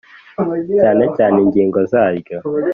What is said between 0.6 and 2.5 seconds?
cyane cyane ingingo zaryo